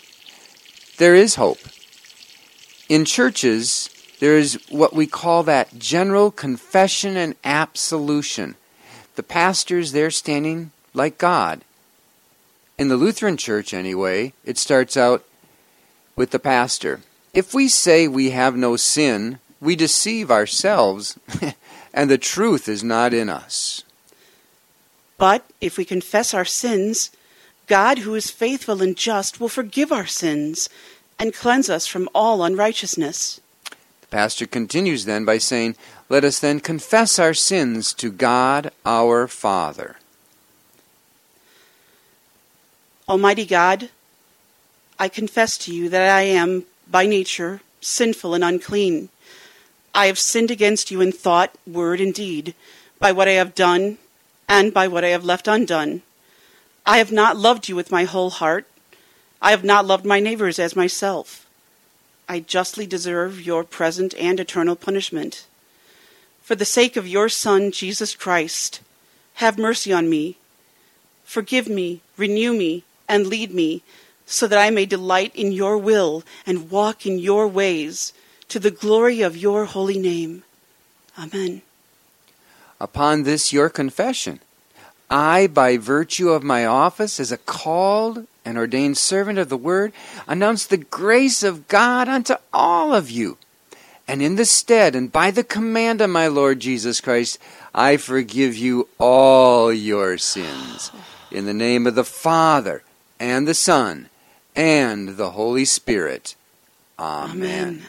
There 0.97 1.15
is 1.15 1.37
hope. 1.37 1.61
In 2.89 3.05
churches, 3.05 3.91
there 4.21 4.37
is 4.37 4.61
what 4.69 4.93
we 4.93 5.07
call 5.07 5.43
that 5.43 5.79
general 5.79 6.31
confession 6.31 7.17
and 7.17 7.35
absolution. 7.43 8.55
The 9.17 9.23
pastors, 9.23 9.93
they're 9.93 10.11
standing 10.11 10.71
like 10.95 11.19
God. 11.19 11.63
In 12.79 12.89
the 12.89 12.97
Lutheran 12.97 13.39
Church, 13.39 13.75
anyway, 13.75 14.35
it 14.45 14.59
starts 14.59 14.97
out 14.97 15.25
with 16.17 16.31
the 16.31 16.39
pastor. 16.39 17.01
If 17.33 17.55
we 17.55 17.67
say 17.67 18.07
we 18.07 18.31
have 18.31 18.55
no 18.57 18.77
sin, 18.77 19.39
we 19.59 19.75
deceive 19.75 20.31
ourselves, 20.31 21.19
and 21.95 22.11
the 22.11 22.19
truth 22.19 22.69
is 22.69 22.85
not 22.85 23.15
in 23.15 23.31
us. 23.31 23.85
But 25.17 25.45
if 25.63 25.79
we 25.79 25.85
confess 25.85 26.35
our 26.35 26.45
sins, 26.45 27.11
God, 27.67 27.99
who 27.99 28.15
is 28.15 28.31
faithful 28.31 28.83
and 28.83 28.97
just, 28.97 29.41
will 29.41 29.49
forgive 29.49 29.93
our 29.93 30.07
sins 30.07 30.69
and 31.19 31.33
cleanse 31.33 31.71
us 31.71 31.87
from 31.87 32.09
all 32.15 32.43
unrighteousness. 32.43 33.41
Pastor 34.11 34.47
continues 34.47 35.05
then 35.05 35.25
by 35.25 35.39
saying, 35.39 35.77
Let 36.09 36.25
us 36.25 36.41
then 36.41 36.59
confess 36.61 37.19
our 37.19 37.35
sins 37.35 37.95
to 37.95 38.11
God 38.11 38.73
our 38.85 39.29
Father. 39.29 39.97
Almighty 43.09 43.47
God, 43.47 43.91
I 44.99 45.09
confess 45.09 45.57
to 45.59 45.75
you 45.75 45.89
that 45.89 46.11
I 46.11 46.23
am, 46.23 46.65
by 46.91 47.07
nature, 47.07 47.61
sinful 47.81 48.35
and 48.35 48.45
unclean. 48.45 49.09
I 49.95 50.07
have 50.07 50.19
sinned 50.19 50.51
against 50.51 50.91
you 50.91 51.01
in 51.01 51.13
thought, 51.13 51.55
word, 51.67 52.01
and 52.01 52.13
deed, 52.13 52.55
by 52.99 53.13
what 53.13 53.29
I 53.29 53.33
have 53.33 53.55
done 53.55 53.99
and 54.49 54.75
by 54.75 54.89
what 54.89 55.05
I 55.05 55.09
have 55.09 55.25
left 55.25 55.49
undone. 55.49 56.03
I 56.85 56.99
have 56.99 57.13
not 57.13 57.37
loved 57.37 57.69
you 57.69 57.77
with 57.77 57.93
my 57.93 58.05
whole 58.05 58.31
heart. 58.31 58.67
I 59.41 59.51
have 59.53 59.65
not 59.65 59.87
loved 59.87 60.05
my 60.05 60.21
neighbors 60.21 60.59
as 60.59 60.77
myself. 60.77 61.47
I 62.31 62.39
justly 62.39 62.87
deserve 62.87 63.45
your 63.45 63.65
present 63.65 64.15
and 64.15 64.39
eternal 64.39 64.77
punishment. 64.77 65.47
For 66.45 66.55
the 66.55 66.65
sake 66.65 66.97
of 66.97 67.09
your 67.09 67.29
Son, 67.29 67.73
Jesus 67.73 68.15
Christ, 68.15 68.81
have 69.43 69.59
mercy 69.59 69.93
on 69.93 70.09
me. 70.09 70.37
Forgive 71.25 71.69
me, 71.69 72.03
renew 72.17 72.53
me, 72.53 72.85
and 73.09 73.27
lead 73.27 73.53
me, 73.53 73.83
so 74.27 74.47
that 74.47 74.61
I 74.61 74.71
may 74.71 74.87
delight 74.87 75.35
in 75.35 75.51
your 75.51 75.77
will 75.77 76.23
and 76.47 76.71
walk 76.71 77.05
in 77.05 77.19
your 77.19 77.49
ways, 77.49 78.13
to 78.47 78.61
the 78.61 78.71
glory 78.71 79.23
of 79.23 79.37
your 79.37 79.65
holy 79.65 79.99
name. 79.99 80.45
Amen. 81.19 81.63
Upon 82.81 83.25
this 83.25 83.53
your 83.53 83.69
confession, 83.69 84.39
I, 85.11 85.49
by 85.49 85.79
virtue 85.79 86.29
of 86.29 86.45
my 86.45 86.65
office 86.65 87.19
as 87.19 87.33
a 87.33 87.39
called 87.39 88.29
and 88.45 88.57
ordained 88.57 88.99
servant 88.99 89.39
of 89.39 89.49
the 89.49 89.57
word, 89.57 89.93
announce 90.27 90.67
the 90.67 90.77
grace 90.77 91.43
of 91.43 91.69
God 91.69 92.09
unto 92.09 92.35
all 92.53 92.95
of 92.95 93.11
you. 93.11 93.39
And 94.09 94.23
in 94.23 94.37
the 94.37 94.45
stead 94.45 94.97
and 94.97 95.13
by 95.13 95.31
the 95.31 95.45
command 95.45 96.01
of 96.01 96.11
my 96.11 96.27
Lord 96.27 96.59
Jesus 96.61 97.01
Christ, 97.01 97.39
I 97.75 97.97
forgive 97.97 98.57
you 98.57 98.89
all 98.99 99.73
your 99.73 100.19
sins. 100.19 100.91
In 101.31 101.47
the 101.47 101.55
name 101.55 101.87
of 101.87 101.95
the 101.95 102.05
Father, 102.05 102.83
and 103.21 103.47
the 103.47 103.55
Son, 103.55 104.09
and 104.57 105.11
the 105.11 105.31
Holy 105.31 105.65
Spirit. 105.65 106.35
Amen. 106.99 107.85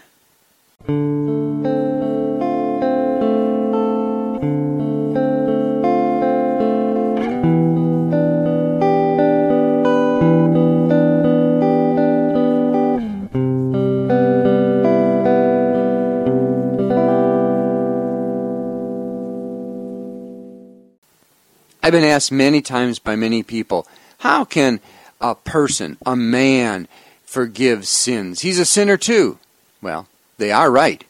I've 21.92 22.00
been 22.00 22.10
asked 22.10 22.32
many 22.32 22.62
times 22.62 23.00
by 23.00 23.18
many 23.18 23.44
people, 23.44 23.86
how 24.20 24.46
can 24.46 24.80
a 25.20 25.36
person, 25.36 25.98
a 26.06 26.16
man, 26.16 26.88
forgive 27.26 27.86
sins? 27.86 28.40
He's 28.40 28.60
a 28.60 28.66
sinner 28.66 28.96
too. 28.96 29.40
Well, 29.82 30.08
they 30.38 30.54
are 30.54 30.72
right. 30.72 31.04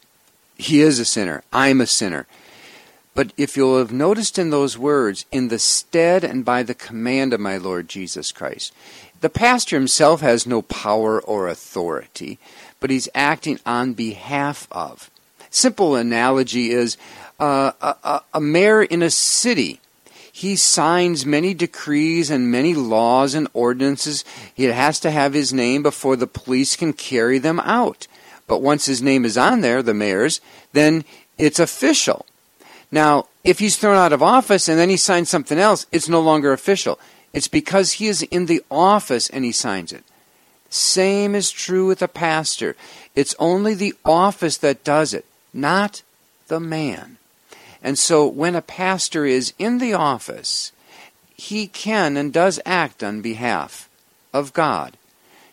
He 0.57 0.81
is 0.81 0.97
a 0.97 1.05
sinner. 1.05 1.43
I'm 1.53 1.81
a 1.81 1.85
sinner. 1.85 2.25
But 3.13 3.31
if 3.37 3.55
you'll 3.55 3.77
have 3.77 3.91
noticed 3.91 4.39
in 4.39 4.49
those 4.49 4.75
words, 4.75 5.27
in 5.31 5.49
the 5.49 5.59
stead 5.59 6.23
and 6.23 6.43
by 6.43 6.63
the 6.63 6.73
command 6.73 7.31
of 7.31 7.39
my 7.39 7.57
Lord 7.57 7.87
Jesus 7.87 8.31
Christ, 8.31 8.73
the 9.19 9.29
pastor 9.29 9.75
himself 9.75 10.21
has 10.21 10.47
no 10.47 10.63
power 10.63 11.21
or 11.21 11.47
authority, 11.47 12.39
but 12.79 12.89
he's 12.89 13.07
acting 13.13 13.59
on 13.67 13.93
behalf 13.93 14.67
of. 14.71 15.11
Simple 15.51 15.95
analogy 15.95 16.71
is 16.71 16.97
uh, 17.39 17.73
a, 17.79 17.95
a, 18.03 18.21
a 18.33 18.41
mayor 18.41 18.81
in 18.81 19.03
a 19.03 19.11
city 19.11 19.79
he 20.41 20.56
signs 20.56 21.23
many 21.23 21.54
decrees 21.54 22.32
and 22.32 22.51
many 22.51 22.73
laws 22.73 23.36
and 23.36 23.47
ordinances. 23.54 24.25
He 24.54 24.63
has 24.65 24.99
to 25.01 25.12
have 25.12 25.34
his 25.34 25.54
name 25.54 25.84
before 25.84 26.15
the 26.15 26.25
police 26.25 26.75
can 26.75 26.93
carry 26.93 27.38
them 27.38 27.60
out. 27.60 28.08
But 28.47 28.62
once 28.62 28.88
his 28.88 29.04
name 29.04 29.23
is 29.23 29.38
on 29.38 29.62
there, 29.62 29.84
the 29.84 29.93
mayor's, 29.93 30.41
then 30.73 31.06
it's 31.38 31.60
official. 31.60 32.25
Now, 32.91 33.27
if 33.43 33.60
he's 33.60 33.77
thrown 33.77 33.95
out 33.95 34.13
of 34.13 34.23
office 34.23 34.67
and 34.67 34.80
then 34.80 34.89
he 34.89 34.97
signs 34.97 35.30
something 35.30 35.60
else, 35.60 35.86
it's 35.91 36.10
no 36.10 36.19
longer 36.19 36.51
official. 36.54 36.97
It's 37.34 37.47
because 37.47 37.93
he 37.93 38.08
is 38.08 38.23
in 38.23 38.47
the 38.47 38.63
office 38.71 39.30
and 39.30 39.45
he 39.45 39.51
signs 39.51 39.93
it. 39.93 40.04
Same 40.71 41.36
is 41.36 41.51
true 41.51 41.86
with 41.86 42.01
a 42.01 42.08
pastor. 42.08 42.75
It's 43.15 43.36
only 43.38 43.75
the 43.75 43.93
office 44.04 44.58
that 44.58 44.84
does 44.84 45.13
it, 45.13 45.25
not 45.54 46.01
the 46.47 46.60
man. 46.60 47.17
And 47.81 47.97
so 47.97 48.27
when 48.27 48.55
a 48.55 48.61
pastor 48.61 49.25
is 49.25 49.53
in 49.57 49.79
the 49.79 49.93
office, 49.93 50.71
he 51.35 51.67
can 51.67 52.17
and 52.17 52.31
does 52.31 52.59
act 52.65 53.03
on 53.03 53.21
behalf 53.21 53.89
of 54.33 54.53
God 54.53 54.97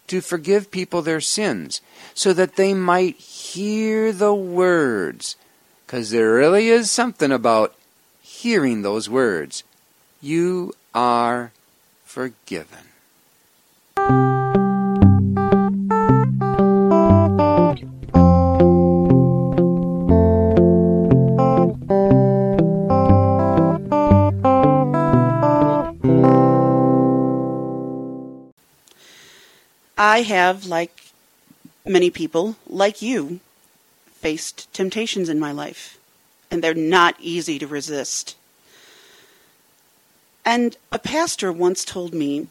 to 0.09 0.21
forgive 0.21 0.71
people 0.71 1.03
their 1.03 1.21
sins 1.21 1.81
so 2.15 2.33
that 2.33 2.57
they 2.57 2.75
might 2.75 3.17
hear 3.17 4.13
the 4.13 4.35
words. 4.35 5.37
Because 5.87 6.11
there 6.11 6.35
really 6.35 6.69
is 6.69 6.91
something 6.91 7.33
about 7.33 7.75
hearing 8.21 8.83
those 8.83 9.09
words. 9.09 9.65
You 10.21 10.75
are 10.95 11.53
forgiven. 12.05 12.88
I 30.19 30.23
have, 30.23 30.67
like 30.67 31.13
many 31.87 32.11
people, 32.11 32.57
like 32.67 33.01
you, 33.01 33.39
faced 34.15 34.67
temptations 34.73 35.29
in 35.29 35.39
my 35.39 35.53
life, 35.53 35.97
and 36.51 36.61
they're 36.61 36.75
not 36.75 37.15
easy 37.21 37.57
to 37.61 37.69
resist. 37.69 38.35
And 40.45 40.77
a 40.91 40.99
pastor 40.99 41.53
once 41.53 41.85
told 41.85 42.15
me 42.15 42.49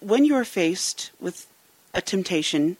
when 0.00 0.24
you 0.24 0.34
are 0.36 0.44
faced 0.46 1.10
with 1.20 1.46
a 1.92 2.00
temptation, 2.00 2.78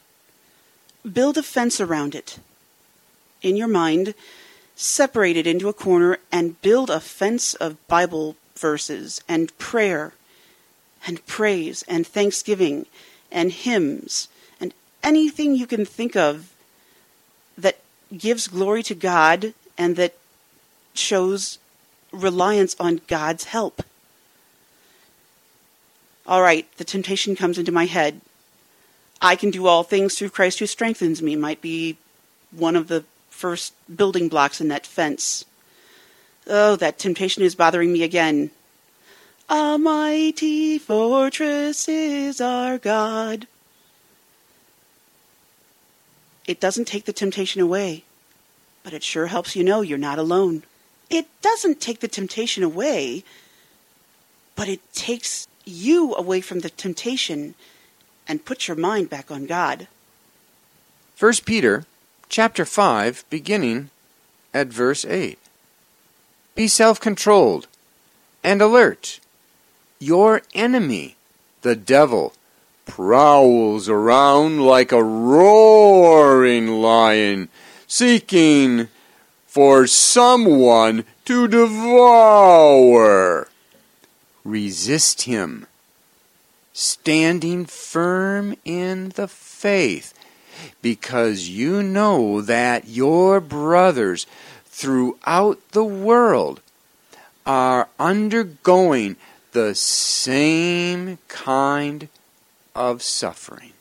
build 1.04 1.36
a 1.36 1.42
fence 1.42 1.78
around 1.78 2.14
it. 2.14 2.38
In 3.42 3.54
your 3.54 3.68
mind, 3.68 4.14
separate 4.76 5.36
it 5.36 5.46
into 5.46 5.68
a 5.68 5.74
corner 5.74 6.16
and 6.32 6.62
build 6.62 6.88
a 6.88 7.00
fence 7.00 7.52
of 7.52 7.86
Bible 7.86 8.36
verses 8.56 9.22
and 9.28 9.58
prayer 9.58 10.14
and 11.06 11.26
praise 11.26 11.84
and 11.86 12.06
thanksgiving 12.06 12.86
and 13.30 13.52
hymns 13.52 14.28
and 14.60 14.74
anything 15.02 15.54
you 15.54 15.66
can 15.66 15.84
think 15.84 16.16
of 16.16 16.52
that 17.56 17.78
gives 18.16 18.48
glory 18.48 18.82
to 18.82 18.94
God 18.94 19.54
and 19.78 19.96
that 19.96 20.14
shows 20.94 21.58
reliance 22.12 22.76
on 22.78 23.00
God's 23.06 23.44
help. 23.44 23.82
All 26.26 26.42
right, 26.42 26.66
the 26.76 26.84
temptation 26.84 27.34
comes 27.34 27.58
into 27.58 27.72
my 27.72 27.86
head. 27.86 28.20
I 29.22 29.36
can 29.36 29.50
do 29.50 29.66
all 29.66 29.82
things 29.82 30.16
through 30.16 30.30
Christ 30.30 30.58
who 30.58 30.66
strengthens 30.66 31.20
me, 31.20 31.36
might 31.36 31.60
be 31.60 31.96
one 32.50 32.76
of 32.76 32.88
the 32.88 33.04
first 33.28 33.74
building 33.94 34.28
blocks 34.28 34.60
in 34.60 34.68
that 34.68 34.86
fence. 34.86 35.44
Oh, 36.46 36.76
that 36.76 36.98
temptation 36.98 37.42
is 37.42 37.54
bothering 37.54 37.92
me 37.92 38.02
again. 38.02 38.50
A 39.52 39.76
mighty 39.78 40.78
fortress 40.78 41.88
is 41.88 42.40
our 42.40 42.78
God. 42.78 43.48
It 46.46 46.60
doesn't 46.60 46.84
take 46.84 47.04
the 47.04 47.12
temptation 47.12 47.60
away, 47.60 48.04
but 48.84 48.92
it 48.92 49.02
sure 49.02 49.26
helps 49.26 49.56
you 49.56 49.64
know 49.64 49.80
you're 49.80 49.98
not 49.98 50.20
alone. 50.20 50.62
It 51.10 51.26
doesn't 51.42 51.80
take 51.80 51.98
the 51.98 52.06
temptation 52.06 52.62
away, 52.62 53.24
but 54.54 54.68
it 54.68 54.80
takes 54.92 55.48
you 55.64 56.14
away 56.14 56.40
from 56.40 56.60
the 56.60 56.70
temptation 56.70 57.56
and 58.28 58.44
puts 58.44 58.68
your 58.68 58.76
mind 58.76 59.10
back 59.10 59.32
on 59.32 59.46
God. 59.46 59.88
1 61.18 61.32
Peter 61.44 61.86
chapter 62.28 62.64
5 62.64 63.24
beginning 63.28 63.90
at 64.54 64.68
verse 64.68 65.04
8. 65.04 65.40
Be 66.54 66.68
self-controlled 66.68 67.66
and 68.44 68.62
alert. 68.62 69.18
Your 70.02 70.40
enemy, 70.54 71.16
the 71.60 71.76
devil, 71.76 72.32
prowls 72.86 73.86
around 73.86 74.64
like 74.64 74.92
a 74.92 75.04
roaring 75.04 76.80
lion, 76.80 77.50
seeking 77.86 78.88
for 79.46 79.86
someone 79.86 81.04
to 81.26 81.46
devour. 81.46 83.48
Resist 84.42 85.22
him, 85.22 85.66
standing 86.72 87.66
firm 87.66 88.56
in 88.64 89.10
the 89.10 89.28
faith, 89.28 90.14
because 90.80 91.50
you 91.50 91.82
know 91.82 92.40
that 92.40 92.88
your 92.88 93.38
brothers 93.38 94.26
throughout 94.64 95.60
the 95.72 95.84
world 95.84 96.62
are 97.44 97.90
undergoing 97.98 99.16
the 99.52 99.74
same 99.74 101.18
kind 101.28 102.08
of 102.74 103.02
suffering. 103.02 103.72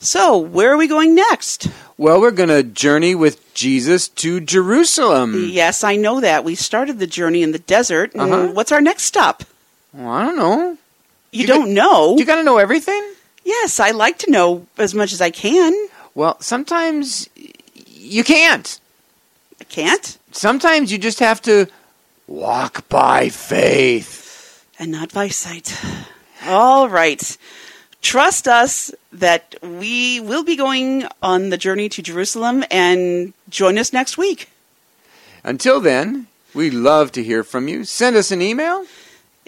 So, 0.00 0.38
where 0.38 0.72
are 0.72 0.76
we 0.76 0.86
going 0.86 1.14
next? 1.14 1.68
Well, 1.98 2.20
we're 2.20 2.30
going 2.30 2.48
to 2.48 2.62
journey 2.62 3.14
with 3.14 3.52
Jesus 3.52 4.08
to 4.08 4.40
Jerusalem. 4.40 5.48
Yes, 5.50 5.84
I 5.84 5.96
know 5.96 6.20
that. 6.20 6.44
We 6.44 6.54
started 6.54 6.98
the 6.98 7.06
journey 7.06 7.42
in 7.42 7.52
the 7.52 7.58
desert. 7.58 8.12
Uh-huh. 8.14 8.52
What's 8.52 8.72
our 8.72 8.80
next 8.80 9.02
stop? 9.02 9.44
Well, 9.92 10.08
I 10.08 10.22
don't 10.22 10.36
know. 10.36 10.78
You, 11.32 11.46
don't 11.46 11.74
know? 11.74 12.16
You 12.16 12.24
got 12.24 12.36
to 12.36 12.42
know 12.42 12.58
everything? 12.58 13.02
yes, 13.44 13.80
I 13.80 13.92
like 13.92 14.18
to 14.18 14.30
know 14.30 14.66
as 14.76 14.94
much 14.94 15.12
as 15.12 15.20
I 15.20 15.30
can. 15.30 15.72
Well, 16.14 16.36
sometimes 16.40 17.28
you 17.86 18.22
can't. 18.24 18.78
I 19.60 19.64
can't. 19.64 20.18
Sometimes 20.32 20.92
you 20.92 20.98
just 20.98 21.20
have 21.20 21.40
to 21.42 21.66
walk 22.26 22.88
by 22.88 23.28
faith. 23.30 24.66
and 24.78 24.92
not 24.92 25.12
by 25.14 25.28
sight. 25.28 25.74
All 26.46 26.88
right. 26.88 27.36
Trust 28.02 28.46
us 28.46 28.92
that 29.12 29.56
we 29.62 30.20
will 30.20 30.44
be 30.44 30.54
going 30.56 31.06
on 31.22 31.48
the 31.50 31.56
journey 31.56 31.88
to 31.88 32.02
Jerusalem 32.02 32.64
and 32.70 33.32
join 33.48 33.76
us 33.78 33.92
next 33.92 34.16
week. 34.18 34.50
Until 35.42 35.80
then, 35.80 36.26
we 36.54 36.70
love 36.70 37.12
to 37.12 37.24
hear 37.24 37.42
from 37.42 37.66
you. 37.68 37.84
Send 37.84 38.14
us 38.16 38.30
an 38.30 38.42
email. 38.42 38.84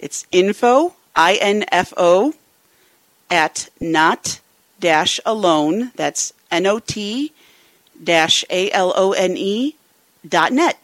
It's 0.01 0.25
info, 0.31 0.95
I-N-F-O, 1.15 2.33
at 3.29 3.69
not 3.79 4.41
dash 4.79 5.19
alone. 5.25 5.91
That's 5.95 6.33
N-O-T 6.49 7.31
dash 8.03 8.43
A-L-O-N-E 8.49 9.67
E 9.67 9.75
dot 10.27 10.51
net. 10.51 10.79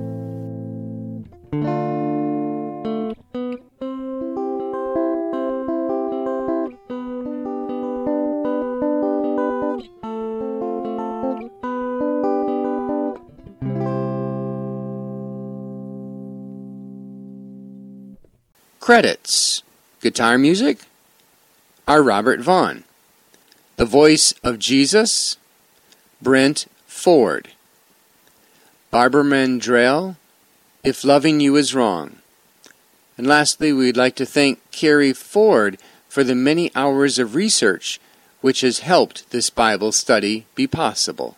Credits 18.80 19.62
Guitar 20.02 20.36
music 20.36 20.80
are 21.88 22.02
Robert 22.02 22.40
Vaughn. 22.40 22.84
The 23.76 23.86
voice 23.86 24.34
of 24.44 24.58
Jesus, 24.58 25.38
Brent 26.20 26.66
Ford. 27.04 27.48
Barbara 28.90 29.24
Mandrell, 29.24 30.16
If 30.82 31.04
Loving 31.04 31.38
You 31.38 31.54
Is 31.54 31.74
Wrong. 31.74 32.16
And 33.18 33.26
lastly, 33.26 33.74
we'd 33.74 33.94
like 33.94 34.14
to 34.16 34.24
thank 34.24 34.58
Carrie 34.70 35.12
Ford 35.12 35.76
for 36.08 36.24
the 36.24 36.34
many 36.34 36.70
hours 36.74 37.18
of 37.18 37.34
research 37.34 38.00
which 38.40 38.62
has 38.62 38.78
helped 38.78 39.28
this 39.28 39.50
Bible 39.50 39.92
study 39.92 40.46
be 40.54 40.66
possible. 40.66 41.36